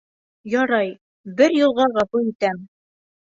Ярай, 0.53 0.89
бер 1.41 1.55
юлға 1.57 1.87
ғәфү 1.99 2.23
итәм. 2.31 2.65